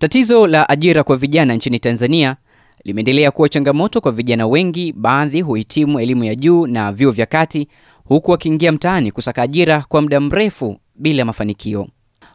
Tatizo 0.00 0.46
la 0.46 0.68
ajira 0.68 1.04
kwa 1.04 1.16
vijana 1.16 1.54
nchini 1.54 1.78
Tanzania 1.78 2.36
limeendelea 2.84 3.30
kuwa 3.30 3.48
changamoto 3.48 4.00
kwa 4.00 4.12
vijana 4.12 4.46
wengi. 4.46 4.92
Baadhi 4.92 5.40
huhitimu 5.40 6.00
elimu 6.00 6.24
ya 6.24 6.34
juu 6.34 6.66
na 6.66 6.92
vyuo 6.92 7.10
vya 7.12 7.26
kati, 7.26 7.68
huku 8.04 8.30
wakiingia 8.30 8.72
mtaani 8.72 9.12
kusaka 9.12 9.42
ajira 9.42 9.84
kwa 9.88 10.02
muda 10.02 10.20
mrefu 10.20 10.76
bila 10.94 11.24
mafanikio. 11.24 11.88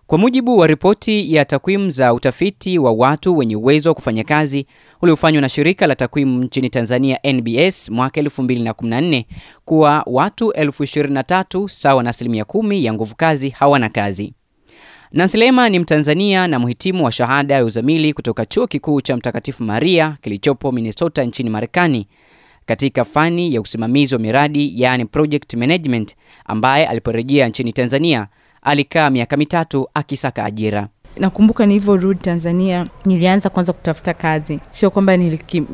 Kwa 0.07 0.17
mujibu 0.17 0.57
wa 0.57 0.67
ripoti 0.67 1.33
ya 1.36 1.46
takwimu 1.46 1.89
za 1.91 2.13
utafiti 2.13 2.78
wa 2.79 2.91
watu 2.91 3.38
wenye 3.38 3.55
uwezo 3.55 3.89
wa 3.89 3.95
kufanya 3.95 4.23
kazi 4.23 4.66
uliofanywa 5.02 5.41
na 5.41 5.50
shirika 5.50 5.88
la 5.88 5.95
takwimu 5.95 6.43
nchini 6.43 6.70
Tanzania 6.70 7.20
NBS 7.34 7.89
mwaka 7.89 8.21
2014 8.21 9.23
kuwa 9.66 10.04
watu 10.05 10.52
23 10.52 11.68
sawa 11.68 12.04
na 12.04 12.09
asilimia 12.09 12.45
kumi 12.45 12.86
ya 12.86 12.93
nguvu 12.93 13.16
kazi 13.16 13.50
hawana 13.50 13.89
kazi. 13.89 14.34
Nancy 15.12 15.52
ni 15.70 15.80
Mtanzania 15.80 16.48
na 16.48 16.60
mhitimu 16.60 17.05
wa 17.05 17.12
shahada 17.12 17.54
ya 17.55 17.66
uzamili 17.66 18.14
kutoka 18.14 18.46
Chuo 18.46 18.68
Kikuu 18.68 19.02
cha 19.02 19.18
Mtakatifu 19.18 19.63
Maria 19.63 20.18
kilichopo 20.22 20.72
Minnesota 20.72 21.23
nchini 21.23 21.50
Marekani 21.50 22.08
katika 22.66 23.05
fani 23.05 23.54
ya 23.55 23.62
usimamizi 23.62 24.16
wa 24.16 24.22
miradi 24.22 24.82
yaani 24.82 25.05
project 25.05 25.54
management, 25.54 26.16
ambaye 26.46 26.88
aliporejea 26.88 27.48
nchini 27.48 27.73
Tanzania 27.73 28.27
alikaa 28.62 29.10
miaka 29.10 29.38
mitatu 29.38 29.88
akisaka 29.94 30.46
ajira. 30.46 30.88
Nakumbuka 31.18 31.66
nilivyorudi 31.66 32.20
Tanzania 32.20 32.88
nilianza 33.05 33.49
kwanza 33.49 33.74
kutafuta 33.74 34.13
kazi, 34.13 34.60
sio 34.70 34.90
kwamba 34.91 35.18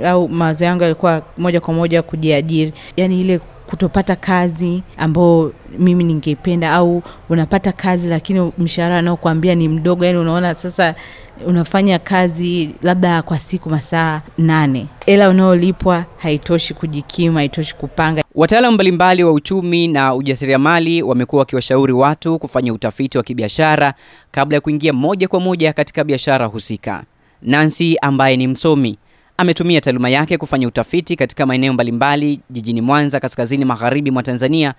au 0.05 0.29
mawazo 0.29 0.65
yangu 0.65 0.83
yalikuwa 0.83 1.21
moja 1.37 1.61
kwa 1.61 1.73
moja 1.73 2.01
kujiajiri, 2.01 2.73
yaani 2.97 3.21
ile 3.21 3.39
kutopata 3.71 4.15
kazi 4.15 4.83
ambao 4.97 5.51
mimi 5.79 6.03
ningependa, 6.03 6.73
au 6.73 7.03
unapata 7.29 7.71
kazi 7.71 8.07
lakini 8.07 8.51
mshahara 8.57 8.97
anaokuambia 8.97 9.55
ni 9.55 9.67
mdogo, 9.69 10.05
yani 10.05 10.17
unaona 10.17 10.53
sasa 10.53 10.95
unafanya 11.45 11.99
kazi 11.99 12.69
labda 12.81 13.21
kwa 13.21 13.39
siku 13.39 13.69
masaa 13.69 14.21
nane, 14.37 14.87
ela 15.05 15.29
unaolipwa 15.29 16.05
haitoshi 16.17 16.73
kujikimu, 16.73 17.37
haitoshi 17.37 17.75
kupanga. 17.75 18.23
Wataalamu 18.35 18.73
mbalimbali 18.75 19.23
wa 19.23 19.31
uchumi 19.33 19.87
na 19.87 20.15
ujasiriamali 20.15 21.01
wamekuwa 21.03 21.39
wakiwashauri 21.39 21.93
watu 21.93 22.39
kufanya 22.39 22.73
utafiti 22.73 23.17
wa 23.17 23.23
kibiashara 23.23 23.93
kabla 24.31 24.55
ya 24.57 24.61
kuingia 24.61 24.93
moja 24.93 25.27
kwa 25.27 25.39
moja 25.39 25.73
katika 25.73 26.03
biashara 26.03 26.45
husika. 26.45 27.03
Nancy 27.41 27.95
ambaye 28.01 28.37
ni 28.37 28.47
msomi 28.47 28.97
ametumia 29.41 29.81
taaluma 29.81 30.09
yake 30.09 30.37
kufanya 30.37 30.67
utafiti 30.67 31.15
katika 31.15 31.45
maeneo 31.45 31.73
mbalimbali 31.73 32.39
jijini 32.49 32.81
Mwanza, 32.81 33.19
kaskazini 33.19 33.65
magharibi 33.65 34.11
mwa 34.11 34.23
Tanzania 34.23 34.73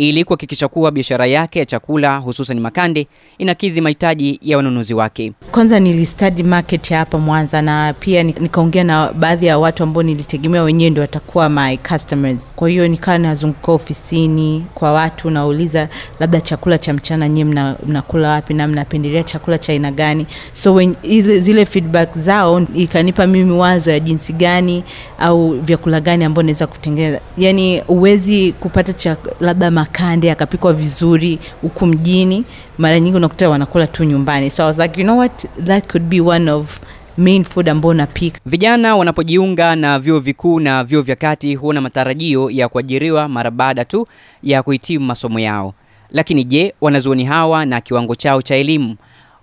ili 0.00 0.24
kuhakikisha 0.24 0.68
kuwa 0.68 0.90
biashara 0.90 1.26
yake 1.26 1.58
ya 1.58 1.66
chakula 1.66 2.16
hususan 2.16 2.60
makande 2.60 3.06
inakidhi 3.38 3.80
mahitaji 3.80 4.38
ya 4.42 4.56
wanunuzi 4.56 4.94
wake. 4.94 5.32
Kwanza 5.50 5.80
nilistudy 5.80 6.42
market 6.42 6.90
hapa 6.90 7.18
Mwanza 7.18 7.62
na 7.62 7.92
pia 8.00 8.22
nikaongea 8.22 8.84
na 8.84 9.12
baadhi 9.12 9.46
ya 9.46 9.58
watu 9.58 9.82
ambao 9.82 10.02
nilitegemea 10.02 10.62
wenyewe 10.62 10.90
ndio 10.90 11.00
watakuwa 11.00 11.48
my 11.48 11.76
customers. 11.76 12.52
Kwa 12.56 12.68
hiyo 12.68 12.88
nikawa 12.88 13.18
nazunguka 13.18 13.72
ofisini 13.72 14.66
kwa 14.74 14.92
watu, 14.92 15.30
nauliza 15.30 15.88
labda 16.20 16.40
chakula 16.40 16.78
cha 16.78 16.92
mchana 16.92 17.28
nyie 17.28 17.44
mna, 17.44 17.76
mnakula 17.86 18.28
wapi 18.30 18.54
na 18.54 18.68
mnapendelea 18.68 19.22
chakula 19.22 19.58
cha 19.58 19.72
aina 19.72 19.92
gani? 19.92 20.26
So 20.52 20.74
when, 20.74 20.94
zile 21.40 21.64
feedback 21.64 22.18
zao 22.18 22.60
ikanipa 22.74 23.26
mimi 23.26 23.52
wazo 23.52 23.90
ya 23.90 24.00
jinsi 24.00 24.32
gani 24.32 24.84
au 25.18 25.60
vyakula 25.60 26.00
gani 26.00 26.24
ambao 26.24 26.42
naweza 26.42 26.66
kutengeneza. 26.66 27.20
Yani 27.38 27.82
uwezi 27.88 28.52
kupata 28.52 28.92
cha 28.92 29.16
labda 29.40 29.70
makande 29.90 30.30
akapikwa 30.32 30.72
vizuri 30.72 31.38
huku 31.62 31.86
mjini, 31.86 32.44
mara 32.78 33.00
nyingi 33.00 33.16
unakuta 33.16 33.48
wanakula 33.48 33.86
tu 33.86 34.04
nyumbani. 34.04 34.50
So 34.50 34.62
I 34.62 34.66
was 34.66 34.78
like, 34.78 35.00
you 35.00 35.04
know 35.06 35.18
what, 35.18 35.44
that 35.64 35.86
could 35.92 36.08
be 36.08 36.20
one 36.20 36.50
of 36.50 36.80
main 37.18 37.44
food 37.44 37.68
ambao 37.68 37.94
napika. 37.94 38.40
Vijana 38.46 38.96
wanapojiunga 38.96 39.76
na 39.76 39.98
vyuo 39.98 40.18
vikuu 40.18 40.60
na 40.60 40.84
vyuo 40.84 41.02
vya 41.02 41.16
kati 41.16 41.54
huona 41.54 41.80
matarajio 41.80 42.50
ya 42.50 42.68
kuajiriwa 42.68 43.28
mara 43.28 43.50
baada 43.50 43.84
tu 43.84 44.06
ya 44.42 44.62
kuhitimu 44.62 45.06
masomo 45.06 45.38
yao. 45.40 45.74
Lakini 46.10 46.44
je, 46.44 46.74
wanazuoni 46.80 47.24
hawa 47.24 47.66
na 47.66 47.80
kiwango 47.80 48.14
chao 48.14 48.42
cha 48.42 48.54
elimu 48.56 48.96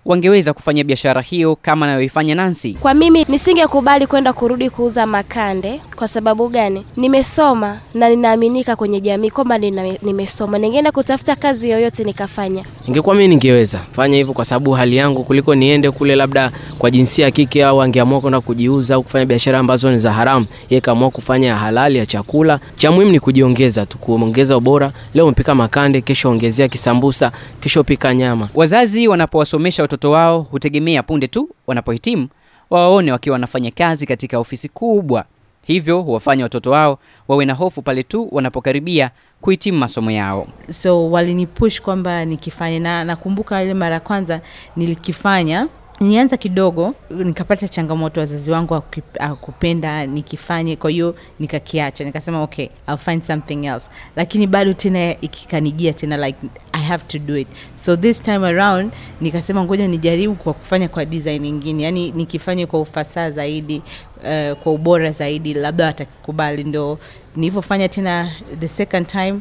wangeweza 0.07 0.53
kufanya 0.53 0.83
biashara 0.83 1.21
hiyo 1.21 1.55
kama 1.61 1.85
anayoifanya 1.85 2.35
Nancy? 2.35 2.73
Kwa 2.73 2.93
mimi 2.93 3.25
nisingekubali 3.29 4.07
kwenda 4.07 4.33
kurudi 4.33 4.69
kuuza 4.69 5.05
makande. 5.05 5.81
Kwa 5.95 6.07
sababu 6.07 6.49
gani? 6.49 6.85
Nimesoma 6.97 7.79
na 7.93 8.09
ninaaminika 8.09 8.75
kwenye 8.75 9.01
jamii 9.01 9.29
kwamba 9.29 9.57
nimesoma, 10.01 10.57
ningeenda 10.57 10.91
kutafuta 10.91 11.35
kazi 11.35 11.69
yoyote 11.69 12.03
nikafanya. 12.03 12.63
Ingekuwa 12.87 13.15
mimi 13.15 13.27
ningeweza 13.27 13.79
fanya 13.91 14.17
hivyo 14.17 14.33
kwa 14.33 14.45
sababu 14.45 14.71
hali 14.71 14.95
yangu, 14.95 15.23
kuliko 15.23 15.55
niende 15.55 15.91
kule 15.91 16.15
labda 16.15 16.51
kwa 16.77 16.91
jinsia 16.91 17.25
ya 17.25 17.31
kike, 17.31 17.65
au 17.65 17.81
angeamua 17.81 18.21
kwenda 18.21 18.41
kujiuza 18.41 18.95
au 18.95 19.03
kufanya 19.03 19.25
biashara 19.25 19.59
ambazo 19.59 19.91
ni 19.91 19.99
za 19.99 20.13
haramu, 20.13 20.45
yeye 20.69 20.81
kaamua 20.81 21.09
kufanya 21.09 21.55
halali 21.55 21.97
ya 21.97 22.05
chakula. 22.05 22.59
Cha 22.75 22.91
muhimu 22.91 23.11
ni 23.11 23.19
kujiongeza 23.19 23.85
tu, 23.85 23.97
kuongeza 23.97 24.57
ubora. 24.57 24.91
Leo 25.13 25.25
umepika 25.25 25.55
makande, 25.55 26.01
kesho 26.01 26.29
ongezea 26.29 26.67
kisambusa, 26.67 27.31
kesho 27.59 27.83
pika 27.83 28.13
nyama. 28.13 28.49
Wazazi 28.55 29.07
wanapowasomesha 29.07 29.83
watoto 29.83 29.96
wao 30.05 30.41
hutegemea 30.41 31.03
punde 31.03 31.27
tu 31.27 31.49
wanapohitimu 31.67 32.27
wawaone 32.69 33.11
wakiwa 33.11 33.33
wanafanya 33.33 33.71
kazi 33.71 34.05
katika 34.05 34.39
ofisi 34.39 34.69
kubwa, 34.69 35.25
hivyo 35.63 36.01
huwafanya 36.01 36.43
watoto 36.43 36.71
wao 36.71 36.99
wawe 37.27 37.45
na 37.45 37.53
hofu 37.53 37.81
pale 37.81 38.03
tu 38.03 38.27
wanapokaribia 38.31 39.11
kuhitimu 39.41 39.77
masomo 39.77 40.11
yao. 40.11 40.47
So 40.71 41.11
walinipush 41.11 41.81
kwamba 41.81 42.25
nikifanya, 42.25 42.79
na 42.79 43.03
nakumbuka 43.03 43.63
ile 43.63 43.73
mara 43.73 43.93
ya 43.95 43.99
kwanza 43.99 44.41
nilikifanya 44.75 45.67
nilianza 45.99 46.37
kidogo, 46.37 46.93
nikapata 47.09 47.67
changamoto, 47.67 48.19
wazazi 48.19 48.51
wangu 48.51 48.81
akupenda 49.19 50.05
nikifanye, 50.05 50.75
kwa 50.75 50.89
hiyo 50.89 51.15
nikakiacha, 51.39 52.03
nikasema 52.03 52.41
okay 52.43 52.67
I'll 52.87 52.97
find 52.97 53.21
something 53.23 53.65
else, 53.65 53.89
lakini 54.15 54.47
bado 54.47 54.73
tena 54.73 55.21
ikikanijia 55.21 55.93
tena 55.93 56.17
like 56.27 56.39
I 56.71 56.81
have 56.83 57.03
to 57.07 57.19
do 57.19 57.37
it, 57.37 57.47
so 57.75 57.95
this 57.97 58.21
time 58.21 58.47
around 58.47 58.91
nikasema 59.21 59.63
ngoja 59.63 59.87
nijaribu 59.87 60.35
kwa 60.35 60.53
kufanya 60.53 60.87
kwa 60.89 61.05
design 61.05 61.45
ingine 61.45 61.83
yani 61.83 62.11
nikifanye 62.11 62.65
kwa 62.65 62.81
ufasaha 62.81 63.31
zaidi, 63.31 63.81
uh, 64.17 64.57
kwa 64.57 64.71
ubora 64.73 65.11
zaidi, 65.11 65.53
labda 65.53 65.85
watakubali. 65.85 66.63
Ndo 66.63 66.99
nilivyofanya 67.35 67.89
tena 67.89 68.31
the 68.59 68.67
second 68.67 69.07
time 69.07 69.39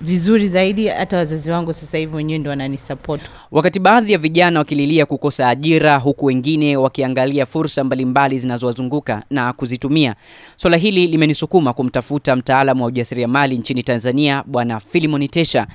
vizuri 0.00 0.48
zaidi. 0.48 0.88
Hata 0.88 1.16
wazazi 1.16 1.50
wangu 1.50 1.72
sasa 1.72 1.98
hivi 1.98 2.16
wenyewe 2.16 2.38
ndo 2.38 2.50
wananisupport. 2.50 3.22
Wakati 3.50 3.80
baadhi 3.80 4.12
ya 4.12 4.18
vijana 4.18 4.58
wakililia 4.58 5.06
kukosa 5.06 5.48
ajira, 5.48 5.96
huku 5.96 6.24
wengine 6.26 6.76
wakiangalia 6.76 7.46
fursa 7.46 7.84
mbalimbali 7.84 8.38
zinazowazunguka 8.38 9.22
na 9.30 9.52
kuzitumia, 9.52 10.14
swala 10.56 10.76
hili 10.76 11.06
limenisukuma 11.06 11.72
kumtafuta 11.72 12.36
mtaalamu 12.36 12.82
wa 12.82 12.88
ujasiriamali 12.88 13.58
nchini 13.58 13.82
Tanzania, 13.82 14.44
Bwana 14.46 14.80
filimoni 14.80 15.28
Tesha 15.28 15.66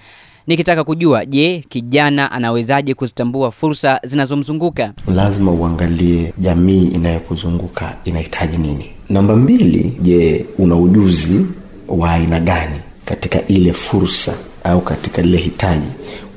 nikitaka 0.47 0.83
kujua, 0.83 1.25
je, 1.25 1.65
kijana 1.69 2.31
anawezaje 2.31 2.93
kuzitambua 2.93 3.51
fursa 3.51 3.99
zinazomzunguka? 4.03 4.93
Lazima 5.15 5.51
uangalie 5.51 6.33
jamii 6.37 6.87
inayokuzunguka 6.87 7.97
inahitaji 8.05 8.57
nini. 8.57 8.85
Namba 9.09 9.35
mbili, 9.35 9.97
je, 10.01 10.45
una 10.57 10.75
ujuzi 10.75 11.45
wa 11.87 12.11
aina 12.11 12.39
gani 12.39 12.79
katika 13.05 13.47
ile 13.47 13.73
fursa 13.73 14.33
au 14.63 14.81
katika 14.81 15.21
lile 15.21 15.37
hitaji 15.37 15.87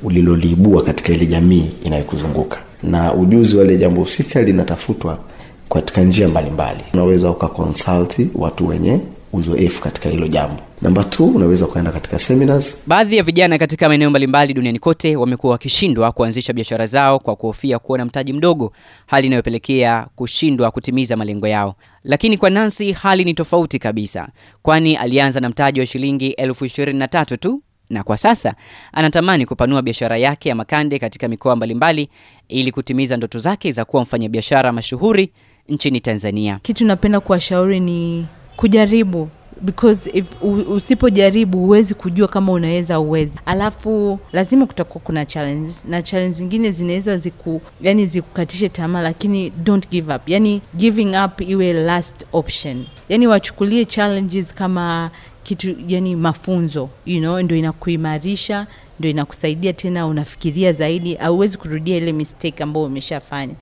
uliloliibua 0.03 0.83
katika 0.83 1.13
ile 1.13 1.25
jamii 1.25 1.65
inayokuzunguka. 1.83 2.57
Na 2.83 3.13
ujuzi 3.13 3.57
wa 3.57 3.63
ile 3.65 3.77
jambo 3.77 4.01
husika 4.01 4.41
linatafutwa 4.41 5.19
katika 5.69 6.01
njia 6.01 6.27
mbalimbali. 6.27 6.79
Unaweza 6.93 7.29
ukakonsulti 7.29 8.27
watu 8.35 8.67
wenye 8.67 8.99
uzoefu 9.37 9.81
katika 9.81 10.09
hilo 10.09 10.27
jambo 10.27 10.61
namba 10.81 11.03
t 11.03 11.23
unaweza 11.23 11.65
ukaenda 11.65 11.91
katika 11.91 12.19
seminars 12.19 12.77
Baadhi 12.87 13.17
ya 13.17 13.23
vijana 13.23 13.57
katika 13.57 13.87
maeneo 13.89 14.09
mbalimbali 14.09 14.53
duniani 14.53 14.79
kote 14.79 15.15
wamekuwa 15.15 15.51
wakishindwa 15.51 16.11
kuanzisha 16.11 16.53
biashara 16.53 16.85
zao 16.85 17.19
kwa 17.19 17.35
kuhofia 17.35 17.79
kuwa 17.79 17.97
na 17.97 18.05
mtaji 18.05 18.33
mdogo, 18.33 18.73
hali 19.05 19.27
inayopelekea 19.27 20.07
kushindwa 20.15 20.71
kutimiza 20.71 21.15
malengo 21.17 21.47
yao. 21.47 21.75
Lakini 22.03 22.37
kwa 22.37 22.49
nansi 22.49 22.91
hali 22.91 23.23
ni 23.25 23.33
tofauti 23.33 23.79
kabisa, 23.79 24.29
kwani 24.61 24.95
alianza 24.97 25.39
na 25.39 25.49
mtaji 25.49 25.79
wa 25.79 25.85
shilingi 25.85 26.29
elfu 26.31 26.65
ishirini 26.65 26.99
na 26.99 27.07
tatu 27.07 27.37
tu 27.37 27.61
na 27.89 28.03
kwa 28.03 28.17
sasa 28.17 28.55
anatamani 28.93 29.45
kupanua 29.45 29.81
biashara 29.81 30.17
yake 30.17 30.49
ya 30.49 30.55
makande 30.55 30.99
katika 30.99 31.27
mikoa 31.27 31.55
mbalimbali 31.55 32.09
ili 32.47 32.71
kutimiza 32.71 33.17
ndoto 33.17 33.39
zake 33.39 33.71
za 33.71 33.85
kuwa 33.85 34.01
mfanyabiashara 34.03 34.71
mashuhuri 34.71 35.31
nchini 35.69 35.99
Tanzania. 35.99 36.59
Kitu 36.61 36.85
napenda 36.85 37.19
kuwashauri 37.19 37.79
ni 37.79 38.25
kujaribu 38.55 39.29
because 39.61 40.09
if 40.13 40.25
usipojaribu 40.69 41.57
huwezi 41.59 41.93
kujua 41.93 42.27
kama 42.27 42.51
unaweza 42.51 42.99
uwezi 42.99 43.39
alafu 43.45 44.19
lazima 44.33 44.65
kutakuwa 44.65 45.01
kuna 45.03 45.25
challenge. 45.25 45.71
Na 45.87 46.01
challenge 46.01 46.33
zingine 46.33 46.71
zinaweza 46.71 47.17
ziku 47.17 47.61
yani 47.81 48.05
zikukatishe 48.05 48.69
tamaa 48.69 49.01
lakini 49.01 49.49
don't 49.49 49.89
give 49.89 50.15
up. 50.15 50.29
Yani 50.29 50.61
giving 50.75 51.15
up 51.25 51.41
iwe 51.41 51.73
last 51.73 52.25
option. 52.33 52.85
Yani 53.09 53.27
wachukulie 53.27 53.85
challenges 53.85 54.53
kama 54.53 55.11
kitu 55.43 55.75
yani 55.87 56.15
mafunzo 56.15 56.89
you 57.05 57.19
know 57.19 57.39
ndo 57.41 57.55
inakuimarisha 57.55 58.67
ndo 58.99 59.09
inakusaidia 59.09 59.73
tena 59.73 60.07
unafikiria 60.07 60.73
zaidi. 60.73 61.15
Auwezi 61.15 61.57
kurudia 61.57 61.97
ile 61.97 62.11
mistake 62.13 62.63
ambayo 62.63 62.85
umeshafanya 62.85 63.53